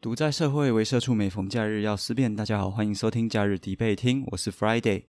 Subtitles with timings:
[0.00, 2.36] 独在社会为社畜，每逢假日要思辨。
[2.36, 5.06] 大家好，欢迎收听假日迪贝听，我是 Friday。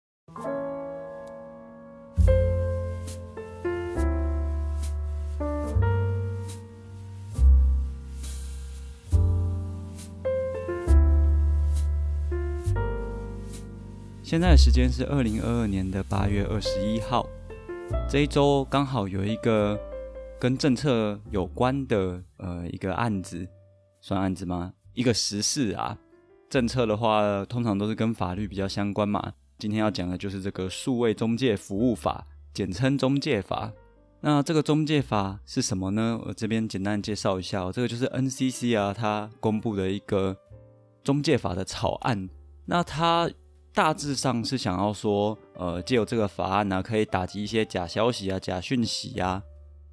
[14.21, 17.27] 现在的时间是二零二二年的八月二十一号，
[18.07, 19.79] 这一周刚好有一个
[20.39, 23.47] 跟政策有关的呃一个案子，
[24.05, 24.71] 算案子吗？
[24.93, 25.97] 一个时事啊，
[26.47, 29.33] 政策的话通常都是跟法律比较相关嘛。
[29.57, 33.73] 今天要讲的就是这个数位中介服务法，简称中介法。
[34.21, 36.21] 那这个中介法是什么呢？
[36.23, 40.37] 我这边简单介绍一下，这个就是 NCC 啊，它公布的一个
[41.03, 42.29] 中介法的草案。
[42.65, 43.27] 那它
[43.73, 49.41] 大致上是想要说，呃，借由这个法案呢，可以打击一些假消息啊、假讯息啊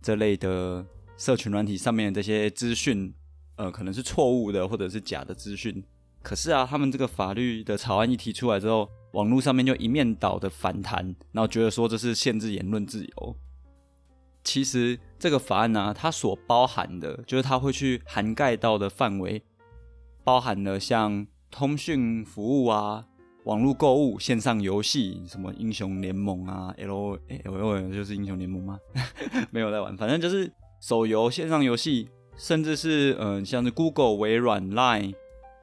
[0.03, 0.85] 这类的
[1.17, 3.15] 社群软体上面的这些资讯，
[3.63, 5.83] 呃，可能是错误的或者是假的资讯。
[6.21, 13.37] 可是啊，他们这个法律的草案一提出来之后，网络上面就一面倒的反弹，然后觉得说这是限制言论自由。
[14.43, 19.43] 其实这个法案呢，它所包含的，就是它会去涵盖到的范围，
[20.25, 23.07] 包含了像通讯服务啊。
[23.45, 28.79] 网络购物、线上游戏，什么英雄联盟啊，L L L 就是英雄联盟吗？
[29.51, 30.49] 没有在玩，反正就是
[30.81, 32.09] 手游、线上游戏，
[32.43, 35.15] 甚至是嗯，像是 Google、微软、Line、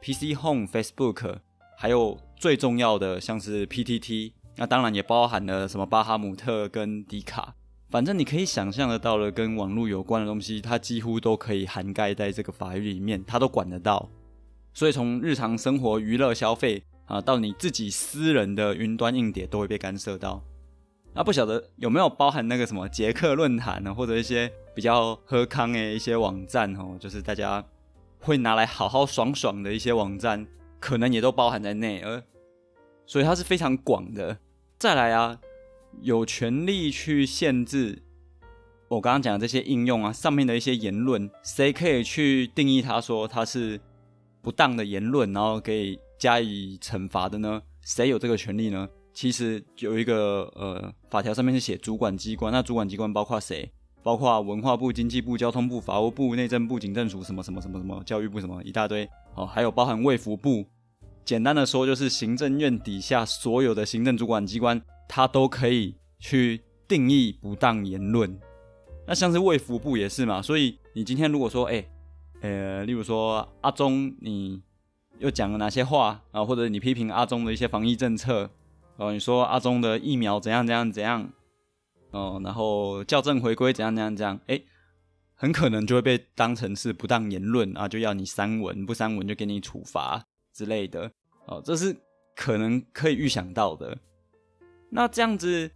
[0.02, 1.40] PC Home、Facebook，
[1.78, 7.54] 还有最重要的像是 PTT，那当然也包含了什么巴哈姆特跟迪卡，
[7.90, 14.10] 反正你可以想象得到的跟网络有关的东西，它几乎都可以涵盖在这个法律里面，它都管得到。
[14.74, 16.82] 所以从日常生活、娱乐、消费。
[17.10, 20.44] 啊，到你自己私人的云端硬碟都会被干涉到。
[21.14, 27.64] 那不晓得有没有包含那个什么捷克论坛呢，或者一些比较喝康的一些网站哦，就是大家
[28.20, 30.48] 会拿来好好爽爽的一些网站，
[30.80, 32.02] 可能也都包含在内。
[32.02, 32.24] 而
[33.06, 34.38] 所以它是非常广的。
[34.78, 35.40] 再来啊，
[36.02, 38.04] 有权利去限制
[38.88, 43.80] 我刚刚讲的这些应用啊上面的一些言论，谁可以去定义它说它是
[44.42, 46.00] 不当的言论，然后可以。
[46.20, 47.62] 加以惩罚的呢？
[47.82, 48.90] 谁有这个权利呢？
[49.14, 53.72] 其实有一个呃法条上面是写主管机关，那主管机关包括谁？
[54.02, 60.66] 包括文化部、经济部、交通部、法务部、内政部、警政署什么什么什么什么，教育部什么一大堆哦，还有包含卫福部。
[61.26, 68.40] 简单的说，就是行政院底下所有的行政主管机关，它都可以去定义不当言论。
[69.06, 71.86] 那像是卫福部也是嘛，所以你今天如果说，哎，
[72.42, 74.62] 呃，例如说阿中你。
[75.18, 76.46] 又讲了哪些话啊？
[76.46, 78.50] 或者你批评阿中的一些防疫政策
[79.00, 79.12] 哦？
[79.12, 81.30] 你说阿中的疫苗怎样怎样怎样
[82.12, 82.40] 哦？
[82.44, 84.40] 然后校正回归怎样怎样怎样？
[84.48, 84.62] 哎，
[85.34, 90.24] 很可能就会被当成是不当言论啊，就要你删文，不删文就给你处罚
[90.54, 91.12] 之类的
[91.46, 91.62] 哦。
[91.64, 91.96] 这是
[92.36, 93.98] 可能可以预想到的。
[94.90, 95.72] 那这样子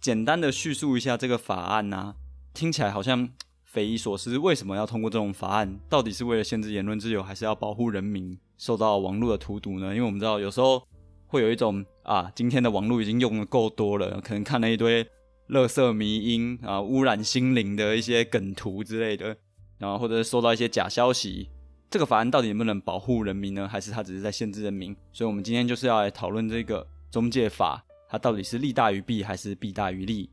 [0.00, 2.14] 简单的叙述一下这个法案呢，
[2.52, 3.28] 听起来好像
[3.64, 4.36] 匪夷所思。
[4.36, 5.78] 为什么要通过这种法案？
[5.88, 8.38] 到底是为了限制言论自由，还是要保护人民？
[8.58, 9.94] 受到网络的荼毒呢？
[9.94, 10.82] 因为我们知道有时候
[11.26, 15.06] 会有一种啊，今天的网络已经用的够多了，可能看了一堆
[15.48, 19.36] 乐色迷音啊，污染心灵的一些梗图之类的，
[19.78, 21.48] 然后或者是收到一些假消息，
[21.90, 23.68] 这个法案到底能不能保护人民呢？
[23.68, 24.94] 还是它只是在限制人民？
[25.12, 30.30] 所以我们今天就是要来讨论这个中介法，它到底是利大于弊还是弊大于利？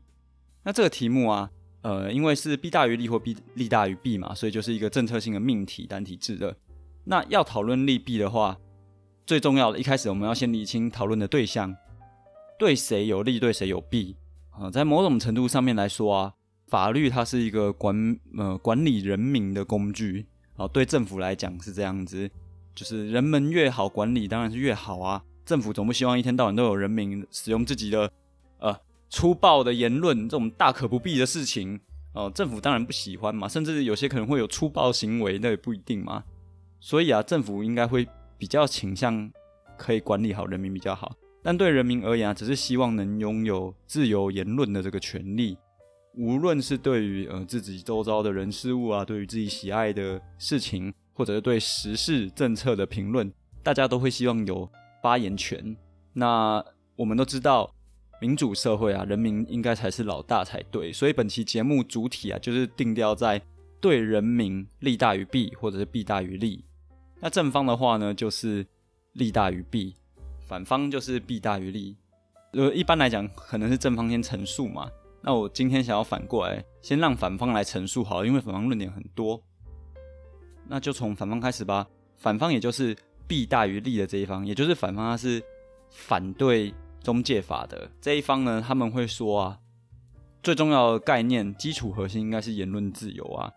[0.64, 1.50] 那这个题目啊，
[1.82, 6.56] 呃，因为是弊大于利或弊利大于弊嘛，所以就是一个政策性的命题单体制的。
[7.04, 8.56] 那要讨论利弊的话，
[9.26, 11.74] 最重要的一开始我们要先理清讨论的对象，
[12.58, 14.14] 对谁有利，对谁有弊
[14.50, 14.70] 啊？
[14.70, 16.34] 在某种程度上面来说啊，
[16.68, 20.26] 法律它是一个管呃管理人民的工具
[20.56, 20.68] 啊。
[20.68, 22.30] 对政府来讲是这样子，
[22.74, 25.22] 就是人们越好管理，当然是越好啊。
[25.46, 28.10] 政府总不希望一天到晚都有人民使用自己的
[28.58, 28.76] 呃
[29.08, 31.80] 粗暴的言论这种大可不必的事情
[32.12, 32.30] 哦。
[32.34, 36.24] 政府当然不喜欢嘛，甚至有些可能会有粗暴行为，那也不一定嘛。
[36.78, 38.06] 所以啊，政府应该会
[38.44, 39.32] 比较倾向
[39.74, 41.10] 可以管理好人民比较好，
[41.42, 45.56] 但对人民而言啊，只是希望能拥有自由言论的这个权利，
[46.14, 53.32] 无论是对于呃自己周遭的人事物啊，对于自己喜爱的事情，或者是对时事政策的评论，
[53.62, 54.70] 大家都会希望有
[55.02, 55.74] 发言权。
[56.12, 56.62] 那
[56.96, 57.74] 我们都知道，
[58.20, 60.92] 民主社会啊，人民应该才是老大才对。
[60.92, 63.40] 所以本期节目主体啊，就是定调在
[63.80, 66.62] 对人民利大于弊，或者是弊大于利。
[67.20, 68.66] 那正方的话呢，就是
[69.12, 69.94] 利大于弊；
[70.46, 71.96] 反方就是弊大于利。
[72.52, 74.90] 呃，一般来讲，可能是正方先陈述嘛。
[75.20, 79.42] 那我今天想要反过来，先让反方来陈述好，因为反方论点很多。
[80.68, 81.86] 那就从反方开始吧。
[82.16, 82.96] 反方也就是
[83.26, 85.42] 弊大于利的这一方，也就是反方他是
[85.90, 86.72] 反对
[87.02, 89.58] 中介法的这一方呢，他们会说啊，
[90.42, 93.50] 最重要的概念基础核心应该是言论自由啊。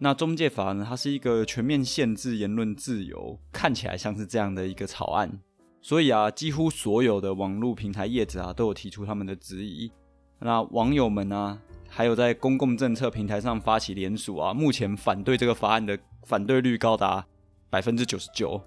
[0.00, 5.40] 那中介法呢，它是一个全面限制言论自由，看起来像是这样的一个草案。
[5.80, 9.90] 所以啊，几乎所有的网络平台业者啊，都有提出他们的质疑。
[10.38, 11.58] 那网友们呢，
[11.88, 17.26] 还有在公共政策平台上发起联署啊，目前反对这个法案的反对率高达
[17.68, 18.60] 百分之九十九。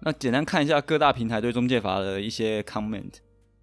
[0.00, 3.12] 那简单看一下各大平台对中介法的一些 comment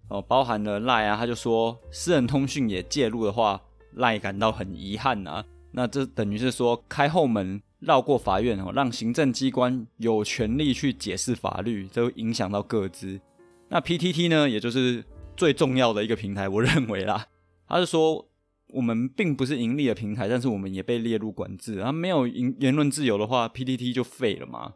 [0.08, 3.60] 哦，包含了赖啊，他就说私人通讯也介入的话，
[3.94, 5.44] 赖感到很遗憾啊。
[5.72, 7.60] 那这等于是说开后门。
[7.82, 13.20] 绕过法院哦，让行政机关有权利去解释法律，这会影响到各自。
[13.68, 15.04] 那 PTT 呢，也就是
[15.36, 17.26] 最重要的一个平台，我认为啦，
[17.66, 18.28] 他是说
[18.68, 21.80] 我们并不是盈利的平台，但是我们也被列入管制。
[21.80, 24.74] 啊，没有言言论自由的话，PTT 就废了嘛。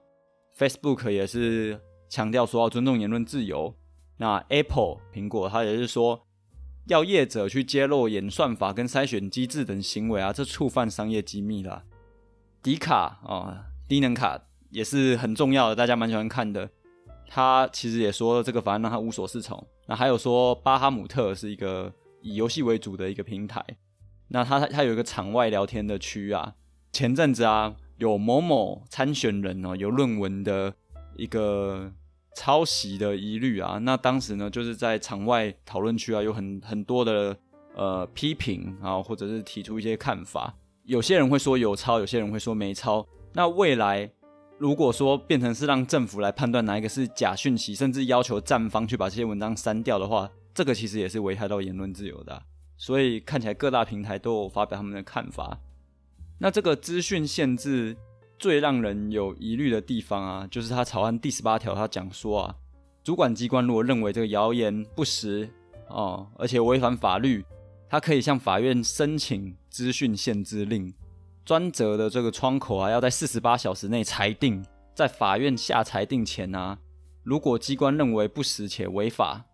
[0.58, 3.72] Facebook 也是强调说要尊重言论自由。
[4.16, 6.25] 那 Apple 苹果，它也是说
[6.86, 11.84] 要业者去揭露演算法跟筛选机制等行为啊，这触犯商业机密了。
[12.62, 14.40] 迪卡啊，低能卡
[14.70, 16.70] 也是很重要的，大家蛮喜欢看的。
[17.28, 19.66] 他其实也说这个法案让他无所适从。
[19.86, 23.64] 那还有说巴哈姆特是一个以游戏为主的一个平台，
[24.28, 26.54] 那他他有一个场外聊天的区啊。
[26.92, 30.74] 前阵子啊，有某某参选人哦，有论文的
[31.16, 31.92] 一个
[32.36, 33.78] 抄袭的疑虑啊。
[33.82, 37.36] 那当时呢，就是在场外讨论区啊，有很很多的
[37.74, 40.54] 呃批评啊，或者是提出一些看法。
[40.84, 43.04] 有些人会说有抄，有些人会说没抄。
[43.32, 44.08] 那未来
[44.58, 52.40] 如果说变成是让政府来判断哪一个是假讯息，甚至要求站方去把这些文章删掉的话，这个其实也是危害到言论自由的。
[52.76, 55.58] 所以看起来各大平台都有发表他们的看法。
[56.38, 57.96] 那这个资讯限制
[58.38, 62.54] 最让人有疑虑的地方啊，就是他草案第十八条，他讲说啊，
[63.02, 65.48] 主管机关如果认为这个谣言不实
[65.88, 67.44] 哦，而且违反法律。
[67.88, 70.92] 他可以向法院申请资讯限制令，
[71.44, 74.64] 专责的这个窗口啊，要在四十八小时内裁定。
[74.92, 76.76] 在法院下裁定前啊，
[77.22, 79.44] 如果机关认为不实且违法，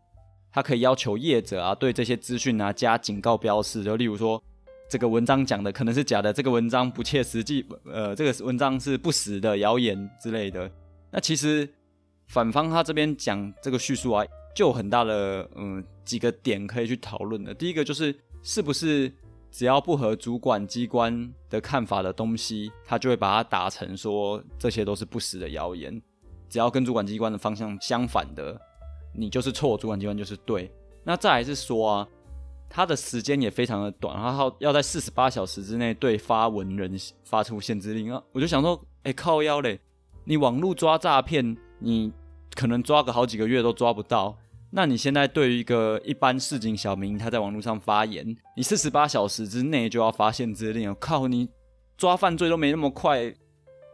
[0.50, 3.84] 他可以要求业者啊，对这些资讯啊加警告标示。
[3.84, 4.42] 就例如说，
[4.92, 10.70] 这个文章讲的可能是假的，这个文章不切实际，呃，这个文章是不实的谣言之类的。
[11.10, 11.66] 那其实
[12.26, 14.22] 反方他这边讲这个叙述啊。
[14.54, 17.54] 就有很大的嗯几个点可以去讨论的。
[17.54, 19.10] 第一个就是是不是
[19.50, 26.02] 只要不合主管机关的看法的东西，他就会把它打成说这些都是不实的谣言。
[26.50, 28.60] 只要跟主管机关的方向相反的，
[29.14, 30.70] 你就是错，主管机关就是对。
[31.02, 32.08] 那再来是说啊，
[32.74, 38.22] 他的时间也非常的短，然后要在四十八小时之内对发文人发出限制令啊。
[38.32, 39.78] 我就想说，哎靠腰嘞，
[40.24, 42.10] 你网络抓诈骗，你
[42.54, 44.38] 可能抓个好几个月都抓不到。
[44.70, 51.50] 那你现在对于一个一般市井小民，他在网络上发言，你四十八小时之内就要发限制令，靠你
[51.98, 53.34] 抓犯罪都没那么快，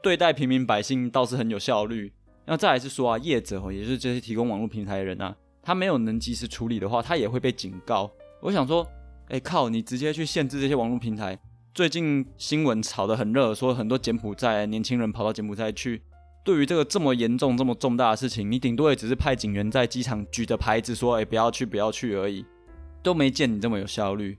[0.00, 2.12] 对待平民百姓倒是很有效率。
[2.46, 8.08] 那再来是说啊，业者也就是这些提供网络平台的人啊，他没有能及时处理的话，他也会被警告。
[8.40, 8.86] 我想说，
[9.28, 11.36] 哎靠，你直接去限制这些网络平台。
[11.74, 16.02] 最近新闻炒得很热，说很多柬埔寨年轻人跑到柬埔寨去。
[16.44, 22.44] 对于这个这么严重、这么重大的事情，你顶多也只是派警员在机场举着牌子说：“哎，不要去，不要去”而已，
[23.02, 24.38] 都没见你这么有效率。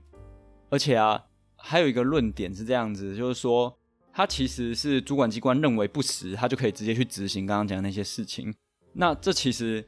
[0.70, 1.22] 而且啊，
[1.56, 3.78] 还有一个论点是这样子，就是说，
[4.12, 8.52] 他其实是主管机关认为不实，他就可以直接去执行刚刚讲的那些事情。
[8.94, 9.86] 那这其实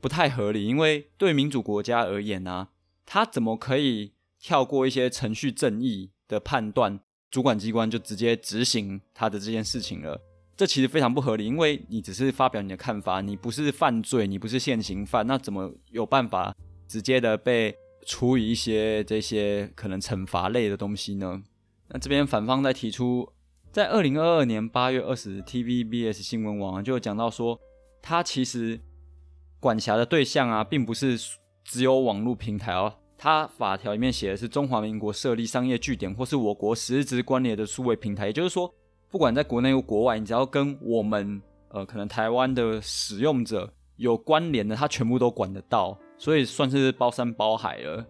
[0.00, 2.68] 不太合理，因为对民主国家而言呢，
[3.06, 10.20] 他怎么可以跳过一些程序正义的判断，主管机关就直接执行他的这件事情了？
[10.56, 16.54] 这其实非常不合理，因为你只是发表你的看法，你不是犯罪，你不是现行犯，那怎么有办法
[16.86, 21.42] 直接的被处以一些这些可能惩罚类的东西呢？
[21.88, 23.28] 那这边反方在提出，
[23.72, 27.58] 在二零二二年八月二十，TVBS 新闻网就有讲到说，
[28.00, 28.80] 他其实
[29.58, 31.18] 管辖的对象啊，并不是
[31.64, 38.72] 只有网络平台哦，它法条里面写的是中华民国设立商业据点或是我国实质关联的数位平台，也就是说。
[39.10, 48.04] 不管在国内或国外，你只要跟我们呃可能台湾的使用者有关联的，它全部都管得到，所以算是包山包海了。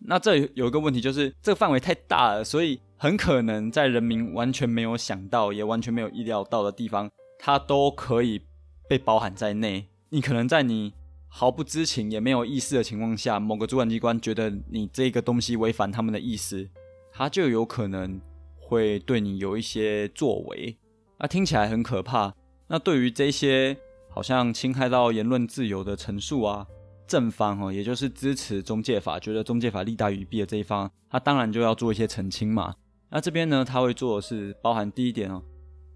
[0.00, 8.42] 那这有一个问题，就是这个范围太大了，所以很可能在人民完全没有想到，也完全没有意料到的地方，它都可以
[8.88, 9.86] 被包含在内。
[10.08, 10.92] 你可能在你
[11.34, 16.68] 毫不知情也没有意识的情况下，某个主管机关觉得你这个东西违反他们的意思，
[17.10, 18.20] 他就有可能。
[18.64, 20.78] 会对你有一些作为，
[21.18, 22.32] 那听起来很可怕。
[22.68, 23.76] 那对于这些
[24.08, 26.66] 好像侵害到言论自由的陈述啊，
[27.06, 32.74] 正方哦，也就是支持中介法，觉得中介法利大于弊的这一方，他当然就要做一些澄清嘛。
[33.10, 35.42] 那这边呢，他会做的是包含第一点哦，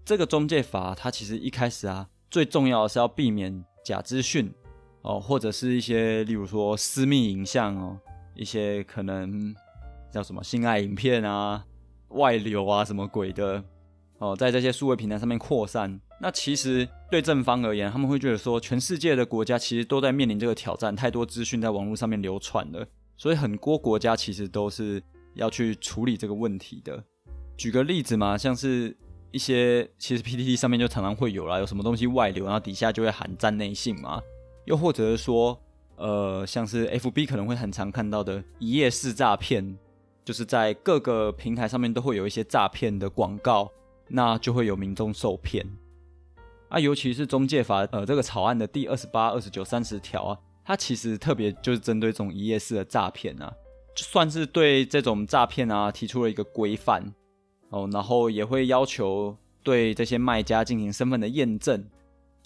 [0.05, 4.53] 这个中介法它其实一开始啊，最重要的是要避免假资讯
[5.01, 7.97] 哦，或者是一些例如说私密影像哦，
[8.35, 9.55] 一些可能
[10.11, 11.65] 叫什么性爱影片啊、
[12.09, 13.63] 外流啊什么鬼的
[14.19, 15.99] 哦，在这些数位平台上面扩散。
[16.19, 22.83] 那其实对正方而言，他们会觉得说，全世界的国家其实都在面临这个挑战，太多资讯在网络上面流传了，
[23.15, 24.99] 所以很多国家其实都是
[25.35, 27.03] 要去处理这个问题的。
[27.55, 28.97] 举个例子嘛，像是
[29.29, 34.19] 一些其实 PTT 上面就常常会有啦，有什么东西外流，然后底下就会喊占内信嘛，
[34.67, 35.57] 又或者是说，
[35.95, 39.77] 呃，像是 FB 可能会很常看到的一页式诈骗，
[40.25, 43.71] 就是在各个平台上面都会有一些诈骗的广告，
[44.09, 45.65] 那就会有民众受骗。
[46.67, 53.49] 啊，尤其是中介法，呃，这个草案的第二十八、二十九、三十条啊，它其实特别就是针对这种一页式的诈骗啊，
[53.95, 57.01] 就算是对这种诈骗啊提出了一个规范
[57.69, 59.33] 哦，然后也会要求
[59.63, 61.81] 对这些卖家进行身份的验证，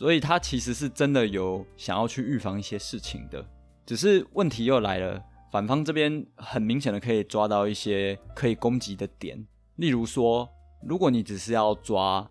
[0.01, 3.45] 所以它其实是真的有想要去预防一些事情的。
[3.85, 10.49] 只是问题又来了，反方这边很明显的可以抓到一些可以攻击的点，例如说，
[10.81, 12.27] 如果你只是要抓。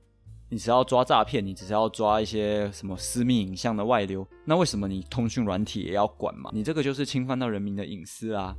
[0.52, 6.50] 你只要抓诈骗，你只是要抓一些什么私密影像的外流，那为什么你通讯软体也要管嘛？
[6.52, 8.52] 你这个就是侵犯到人民的隐私啊！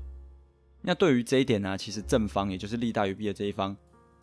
[0.82, 3.76] 那对于这一点呢，其实正方也就是利大于弊的这一方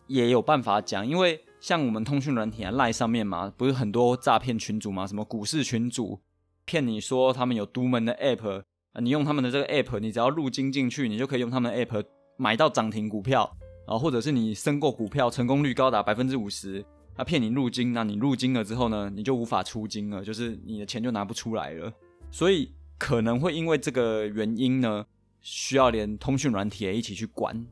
[0.07, 6.19] 也有办法讲，因为像我们通讯软体啊赖上面嘛，不是很多诈骗群主嘛，什么股市群主
[6.65, 8.63] 骗你说他们有独门的 app，
[9.01, 12.05] 你用他们的这个 app，你只要入金进去，你就可以用他们的 app
[12.37, 13.49] 买到涨停股票，
[13.85, 16.85] 然后或者是你申购股票成功率高达百分之五十。
[17.15, 21.91] 他骗你入金，那你入金了之后呢，你就无法出金了，就是你的钱就拿不出来了。
[22.31, 25.05] 所以可能会因为这个原因呢，
[25.41, 27.65] 需要连通讯软体也一起去管。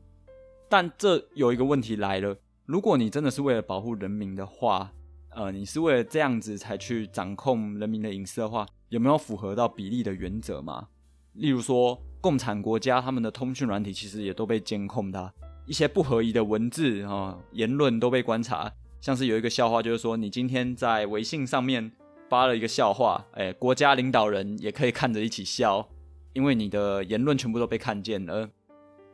[0.68, 2.36] 但这有一个问题来了，
[2.68, 4.92] 如果你真的是为了保护人民的话，
[5.30, 10.88] 呃，你是为了这样子才去掌控人民的隐私的话，有没有符合到比例的原则嘛？
[11.32, 15.32] 例如说，共产国家他们的通讯软体其实也都被监控的，
[15.64, 18.70] 一些不合宜的文字啊言论都被观察。
[19.00, 21.90] 像是有一个笑话，就是说你今天在微信上面
[22.28, 25.88] 发了一个笑话，哎，国家领导人也可以看着一起笑，
[26.34, 28.50] 因为你的言论全部都被看见了，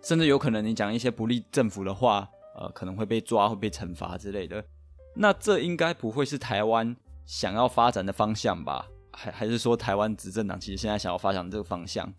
[0.02, 4.64] 甚至有可能你讲一些不利政府的话，呃，可能会被抓、会被惩罚之类的。
[5.14, 8.88] 那这应该不会是台湾想要发展的方向吧？
[9.12, 12.12] 还还是说台湾执政党其实现在想要发展这个方向？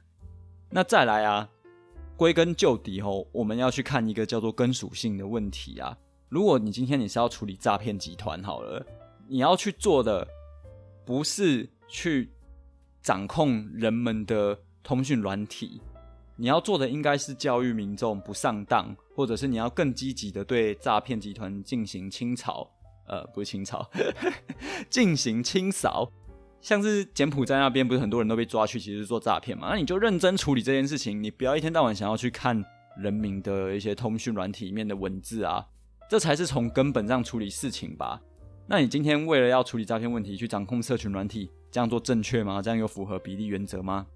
[0.69, 1.49] 那再来啊，
[2.15, 5.97] 归根究底吼，我们要去看一个叫做根属性的问题啊。
[6.29, 8.85] 如果你今天你是要处理诈骗集团好了，
[9.27, 10.27] 你要去做的
[11.05, 12.31] 不是去
[13.01, 15.81] 掌控人们的通讯软体，
[16.37, 22.69] 你要做的应该是教育民众不上当，或者是你要更积极的对诈骗集团进行清扫，
[23.07, 23.89] 呃，不是清扫，
[24.89, 26.11] 进行清扫。
[26.61, 29.69] 像是柬埔寨那边不是很多人都被抓去，其实是做诈骗嘛？
[29.69, 32.63] 那你就认真处理这件事情，你不要一天到晚想要去看
[32.97, 35.65] 人民的一些通讯软体里面的文字啊。
[36.09, 38.21] 这才是从根本上处理事情吧。
[38.67, 42.61] 那你今天为了要处理诈骗问题，去掌控社群软体，这样做正确吗？
[42.61, 44.07] 这样有符合比例原则吗？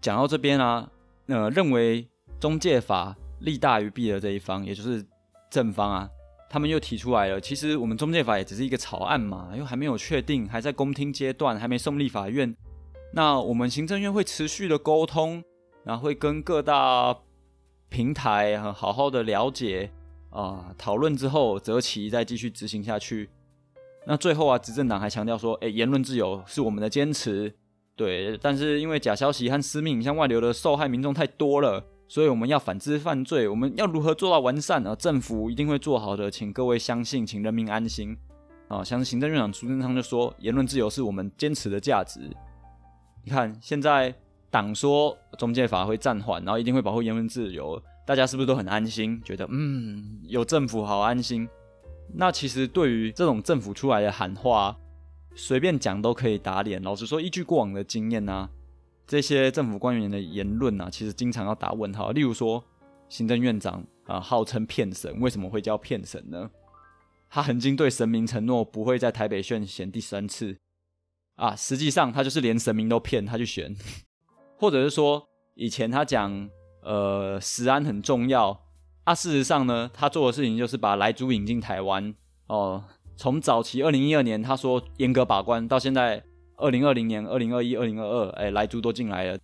[0.00, 0.90] 讲到这边啊，
[1.26, 5.04] 呃，认为中介法利大于弊的这一方，也就是
[5.50, 6.08] 正方啊，
[6.48, 12.54] 他们又提出来了，其实我们中介法也只是一个草案嘛，又还没有确定，还在公听阶段，还没送立法院。
[13.12, 15.42] 那我们行政院会持续的沟通，
[15.84, 17.16] 然后会跟各大
[17.88, 19.90] 平台好好的了解。
[20.30, 23.30] 啊，讨论之后择期再继续执行下去。
[24.04, 27.54] 那最后啊，执政党还强调说，哎，言论自由是我们的坚持。
[27.96, 33.48] 对，但是因为假消息和私密影像外流的受害民众太多了，所以我们要反制犯罪。
[33.48, 34.94] 我们要如何做到完善呢？
[34.94, 38.14] 政府一定会做好的，请各位相信，请人民安心。
[38.68, 42.20] 啊，像行政院长苏贞昌就说，言论自由是我们坚持的价值。
[43.24, 44.14] 你看，现在
[44.50, 47.82] 党说中介法会暂缓，然后一定会保护言论自由。
[48.04, 49.20] 大家是不是都很安心？
[49.24, 51.48] 觉得嗯，有政府好安心。
[52.14, 54.76] 那其实对于这种政府出来的喊话，
[55.36, 56.82] 随便讲都可以打脸。
[56.82, 58.48] 老实说，依据过往的经验呢，
[59.06, 62.10] 这些政府官员的言论呢，其实经常要打问号。
[62.10, 62.64] 例如说，
[63.08, 66.50] 行政院长啊，号称骗神，为什么会叫骗神呢？
[67.28, 70.56] 他曾经对神明承诺不会在台北选选第三次
[71.36, 73.76] 啊，实际上他就是连神明都骗他去选，
[74.58, 76.48] 或者是说以前他讲。
[76.82, 78.62] 呃，食安很重要
[79.02, 79.12] 啊。
[79.12, 82.14] 事实上呢，他做的事情就是把来猪引进台湾
[82.46, 82.84] 哦，
[83.16, 86.22] 从早期二零一二年他说严格把关，到现在
[86.56, 89.38] 二零二零年、二零二一、二零二二，哎，来猪都进来了。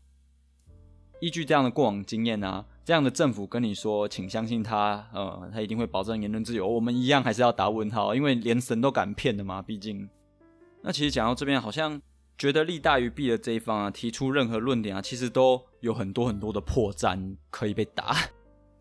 [1.21, 6.69] 依据这样的过往经验啊，这样的政府跟你说，请相信他，呃，他一定会保证言论自由。
[6.69, 10.09] 我们一样还是要打问号，因为连神都敢骗的嘛，毕竟。
[10.83, 12.01] 那其实讲到这边，好像
[12.37, 18.17] 觉得利大于弊的这一方啊，提出任何论点啊，其实都有很多很多的破绽可以被打，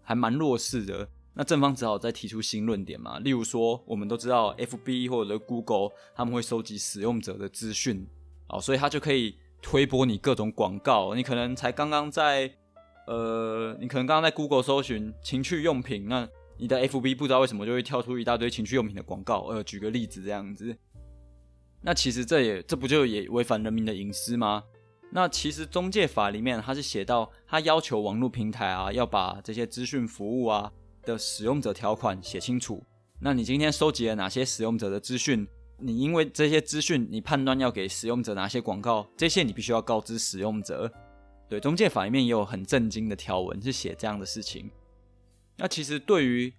[0.02, 1.08] 还蛮弱势的。
[1.34, 8.06] 那正方只好再提出新论点嘛，例如说，我们都知道 F B 或者 Google 他们会收集使用者的资讯，
[8.50, 11.16] 哦，所以他就可以推播你各种广告。
[11.16, 12.54] 你可能才刚刚在，
[13.08, 19.46] 呃，你可能刚刚在 Google 搜寻情趣用品，那你的 F B 不知道为什么就会跳出一大堆情趣用品的广告。
[19.46, 20.76] 呃，举个例子这样子，
[21.82, 24.64] 那其实这也这不就也违反人民的隐私吗？
[25.12, 30.70] 那其实中介法里面它是写到，它要求网络平台啊要把这些资讯服务啊。
[31.04, 32.84] 的使用者条款写清楚。
[33.20, 35.48] 那你今天收集了哪些使用者的资讯？
[35.78, 40.92] 你因为这些资讯，你判断要给使用者哪些广告，这些你必须要告知使用者。
[41.50, 44.70] 对，中介法里面也有很震惊的条文是写这样的事情。
[45.58, 46.54] 那其实对于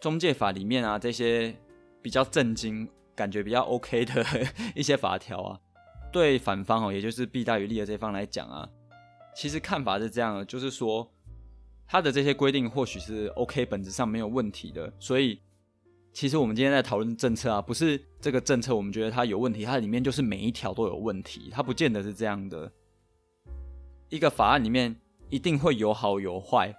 [0.00, 1.54] 中介法里面啊这些
[2.02, 4.24] 比较震惊、感觉比较 OK 的
[4.74, 5.60] 一些法条啊，
[6.12, 8.68] 对反方哦，也就是弊大于利的这方来讲啊，
[9.34, 11.10] 其实看法是这样的，就是说。
[11.92, 14.90] 它的这些规定或许是 OK，本质上没有问题的。
[14.98, 15.38] 所以，
[16.10, 22.72] 其实我们今天在讨论政策啊，不是这个政策我们觉得它有问题，它里面就是每一条都有问题，它不见得是这样的。
[24.08, 24.96] 一个法案里面
[25.28, 26.74] 一定会有好有坏，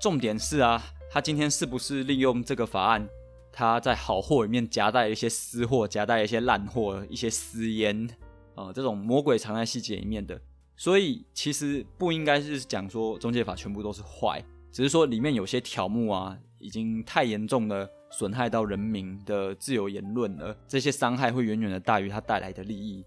[0.00, 0.80] 重点是啊，
[1.10, 3.08] 他今天是不是利用这个法案，
[3.50, 8.08] 他在好货里面夹带一些私货，夹带一些烂货，一些私烟
[8.54, 10.40] 啊，这种魔鬼藏在细节里面的。
[10.76, 23.04] 所以其实不应该是讲说中介法全部都是坏，只是说里面有些条目啊，已经太严重的损害到人民的自由言论了，这些伤害会远远的大于它带来的利益。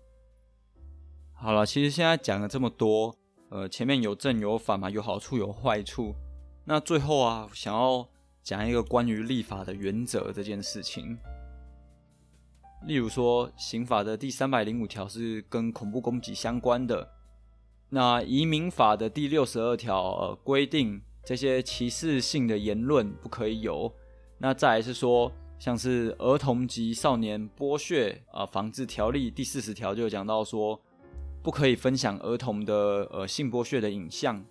[1.34, 3.14] 好了，其实现在讲了这么多，
[3.50, 6.16] 呃，前面有正有反嘛，有好处有坏处，
[6.66, 8.08] 那最后啊，想要
[8.42, 11.18] 讲一个关于立法的原则这件事情，
[12.88, 17.17] 例如说刑法的第三百零五条是跟恐怖攻击相关的。
[17.90, 23.94] 那移民法的第六十二条呃规定，这些歧视性的言论不可以有。
[24.40, 30.82] 那再来是说，像是儿童及少年剥削啊防治条例第四十条就讲到说，
[31.42, 34.46] 不可以分享儿童的呃性剥削的影像。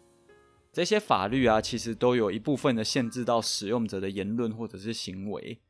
[0.72, 5.61] 这些法律啊，其实都有一部分的限制到使用者的言论或者是行为。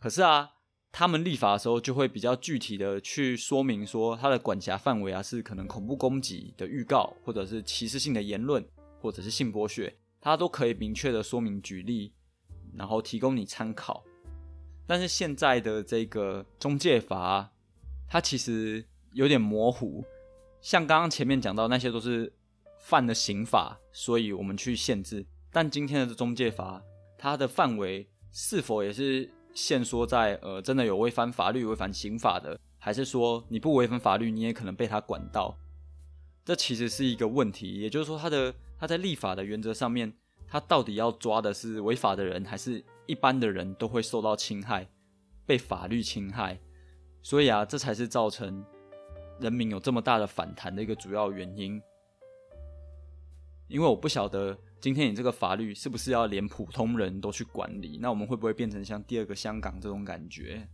[0.00, 0.54] 可是啊。
[0.90, 8.66] 他们立法的时候就会比较具体的去说明说，它的管辖范围啊是可能恐怖攻击的预告，或者是歧视性的言论，
[9.00, 12.12] 或者是性剥削，它都可以明确的说明举例，
[12.74, 14.02] 然后提供你参考。
[14.86, 17.52] 但是现在的这个中介法，
[18.08, 20.02] 它其实有点模糊，
[20.62, 22.32] 像刚刚前面讲到那些都是
[22.78, 25.24] 犯了刑法，所以我们去限制。
[25.52, 26.82] 但今天的中介法，
[27.18, 29.30] 它的范围是否也是？
[29.58, 35.58] 限缩在呃，真的有违反法律、违反刑法的，还是说你不违反法律，你也可能被他管到？
[36.44, 37.80] 这其实是一个问题。
[37.80, 40.12] 也就是说，他的他在立法的原则上面，
[40.46, 44.88] 他到底要抓的是违法的人，还是一般的人都会受到侵害、
[45.44, 46.60] 被法律侵害？
[47.20, 48.64] 所以啊，这才是造成
[49.40, 51.82] 人民有这么大的反弹的一个主要原因。
[53.68, 54.58] 因为我不晓得。
[54.80, 57.98] 今天你这个法律是不是要连普通人都去管理？
[58.00, 60.68] 那我们会不会变成像第二个香港这种感觉？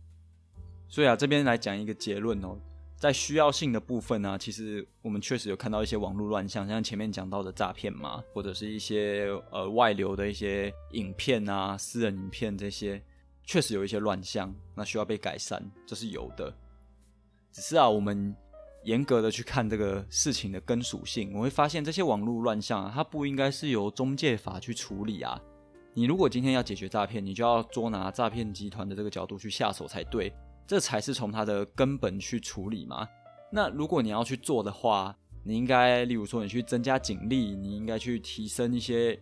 [0.87, 2.55] 所以啊，这边来讲一个结论哦，
[2.95, 13.01] 在需要性的部分呢，其实我们确实有看到一些网络乱象，像前面讲到的诈骗嘛，或者是一些呃外流的一些影片啊、私人影片这些，
[13.43, 16.55] 确实有一些乱象，那需要被改善，这是有的。
[17.51, 18.35] 只是啊，我们。
[18.85, 25.41] 严格的去看这个事情的根属性，我会发现这些网络乱象啊，它不应该是由中介法去处理啊。
[25.93, 30.31] 你如果今天要解决诈骗，你就要捉拿诈骗集团的这个角度去下手才对，
[30.67, 33.07] 这才是从它的根本去处理嘛。
[33.51, 39.19] 那如果你要去做的话，你应该例如说你去增加警力，你应该去提升一些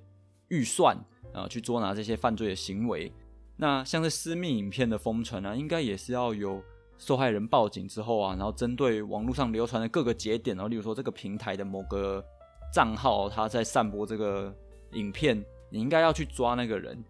[0.50, 0.98] 预算
[1.34, 3.10] 啊，去捉拿这些犯罪的行为。
[3.56, 6.62] 那像是私密影片的封存啊，应该也是要有。
[6.98, 12.24] 受害人报警之后啊，然后针对网络上流传的各个节点，然后例如说这个平台的某个
[12.72, 14.56] 账号，他在散播这个
[14.94, 17.04] 影片，你应该要去抓那个人，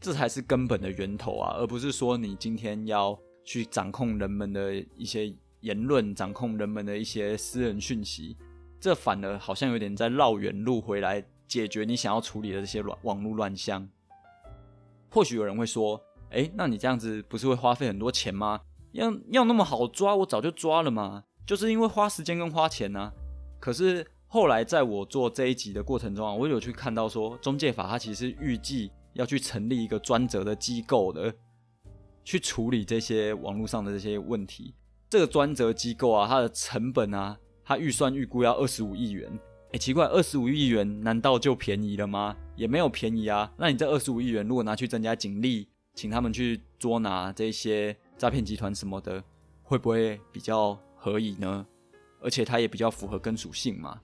[0.00, 8.36] 这才是根本的源头啊，而不是说你今天要去掌控人们的一些言论，掌控人们的一些私人讯息，
[8.80, 13.86] 这反而好像有点在绕远路回来解决你想要处理的这些乱网络乱象。
[15.10, 16.02] 或许有人会说。
[16.30, 18.60] 哎，那你这样子不是会花费很多钱吗？
[18.92, 21.24] 要要那么好抓，我早就抓了嘛。
[21.46, 23.12] 就是因为花时间跟花钱呢。
[23.58, 31.34] 可是后来在我做这一集的过程中啊，我有去看到说，中介法它其实预计要去成立一个专责的机构的，
[32.24, 34.74] 去处理这些网络上的这些问题。
[35.08, 39.30] 这个专责机构啊，它的成本啊，它预算预估要二十五亿元。
[39.72, 42.36] 哎，奇怪，二十五亿元难道就便宜了吗？
[42.56, 43.50] 也没有便宜啊。
[43.56, 49.20] 那你这二十五亿元如果拿去增加警力，请他们去捉拿这些诈骗集团什么的，
[49.64, 51.66] 会不会比较合理呢？
[52.20, 54.00] 而且它也比较符合根属性嘛。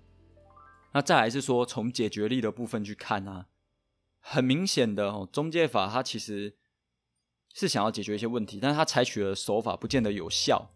[0.92, 3.46] 那再来是说，从解决力的部分去看啊，
[4.18, 6.57] 很明显的哦，中介法它其实
[7.54, 10.68] 是想要解决一些问题，但是它采取的手法不见得有效。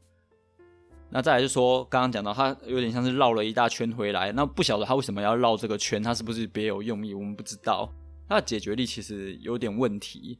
[1.10, 7.12] 那再来是说，刚刚讲到他有点像是绕了一大圈回来，那不晓得他为什么要绕这个圈，他是不是别有用意？
[7.12, 7.92] 我们不知道。
[8.28, 10.38] 他的解决力其实有点问题，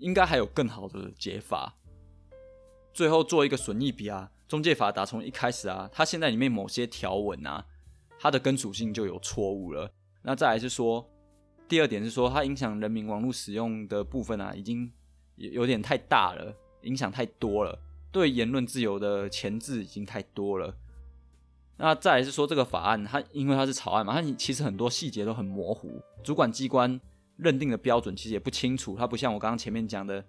[0.00, 1.76] 应该还有更好的解法。
[2.92, 7.64] 最后做一个损益比啊，中介法打从一开始啊，它现在里面某些条文啊，
[8.18, 9.92] 它的根属性就有错误了。
[10.22, 11.08] 那再来是说，
[11.68, 14.92] 第二点是说，它影响人民网络使用的部分啊，已经
[15.36, 17.78] 有有点太大了，影响太多了。
[18.10, 20.74] 对言论自由的前置已经太多了。
[21.76, 27.00] 那再来是说这个法案，它因为它是草案嘛，它其实很多细节都很模糊，主管机关
[27.42, 28.96] 认定的标准其实也不清楚。
[28.96, 30.24] 它不像我刚刚前面讲的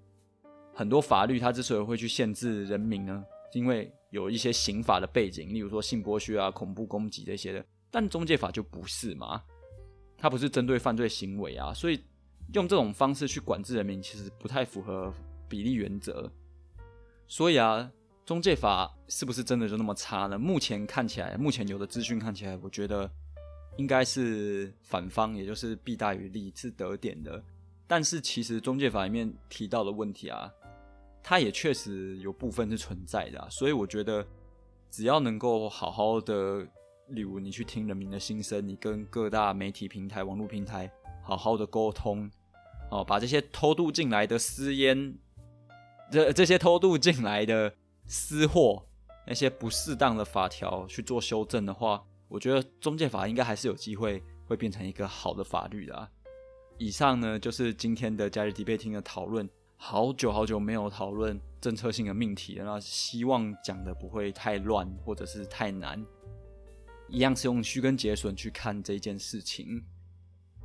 [0.74, 7.66] 很多法律，它之所以会去限制人民呢，因为有一些刑法的背景，例如说性剥削啊、恐怖攻击这些的。
[7.90, 9.44] 但中介法就不是嘛，
[10.18, 12.02] 它不是针对犯罪行为啊，所以
[12.54, 15.14] 用这种方式去管制人民，其实不太符合
[15.50, 16.32] 比例原则。
[17.28, 17.92] 所以啊，
[18.26, 20.40] 中介法是不是真的就那么差呢？
[20.40, 23.12] 目前看起来，目前有的资讯看起来，我觉得
[23.82, 27.44] 应该是反方，也就是弊大于利，是得点的。
[27.88, 30.54] 但是其实中介法里面提到的问题啊，
[31.24, 33.50] 它也确实有部分是存在的。
[33.50, 34.24] 所以我觉得，
[34.92, 36.62] 只要能够好好的，
[37.08, 40.92] 例如你去听人民的心声，你跟各大媒体平台、网络平台
[41.24, 42.30] 好好的沟通，
[42.92, 45.16] 哦，把这些偷渡进来的私烟。
[46.12, 47.74] 这这些偷渡进来的
[48.06, 48.86] 私货，
[49.26, 56.10] 那些不适当的法条去做修正的话，我觉得中介法应该还是有机会会变成一个好的法律的。
[56.78, 66.02] 以上呢就是今天的假日 debate 的讨论，好久好久没有讨论政策性的命题了，希望讲的不会太乱或者是太难，
[67.10, 69.84] 一样是用虚根结损去看这件事情。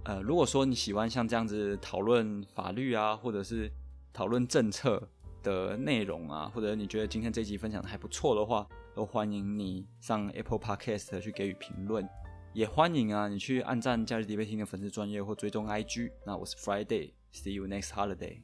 [0.05, 3.69] 呃，如果说你喜欢像这样子讨论法律啊，或者是
[4.13, 5.09] 讨论政策。
[5.43, 12.09] 的内容啊，或者你觉得今天这集分享的还不错的话，都欢迎你上 Apple Podcast 去给予评论，
[12.55, 16.11] 也欢迎啊你去按赞假日迪贝听的粉丝专业或追踪 IG。
[16.25, 18.41] 那我是 Friday，See you next holiday。